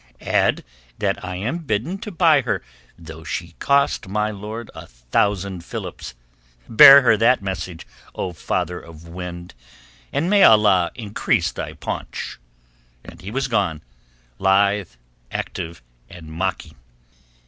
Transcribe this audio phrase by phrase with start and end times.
[0.25, 0.63] Add
[0.97, 2.63] that I am bidden to buy her
[2.97, 6.15] though she cost my lord a thousand philips.
[6.67, 7.85] Bear her that message,
[8.15, 9.53] O father of wind,
[10.11, 12.39] and may Allah increase thy paunch!"
[13.05, 13.83] And he was gone,
[14.39, 14.89] lithe,
[15.31, 16.77] active, and mocking.